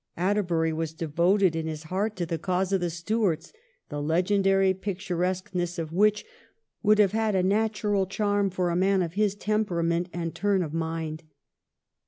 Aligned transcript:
Atterbury 0.17 0.73
was 0.73 0.95
devoted 0.95 1.55
in 1.55 1.67
his 1.67 1.83
heart 1.83 2.15
to 2.15 2.25
the 2.25 2.39
cause 2.39 2.73
of 2.73 2.81
the 2.81 2.89
Stuarts, 2.89 3.53
the 3.89 4.01
legendary 4.01 4.73
picturesque 4.73 5.53
ness 5.53 5.77
of 5.77 5.93
which 5.93 6.25
would 6.81 6.97
have 6.97 7.11
had 7.11 7.35
a 7.35 7.43
natural 7.43 8.07
charm 8.07 8.49
for 8.49 8.71
a 8.71 8.75
man 8.75 9.03
of 9.03 9.13
his 9.13 9.35
temperament 9.35 10.09
and 10.11 10.33
turn 10.33 10.63
of 10.63 10.73
mind. 10.73 11.21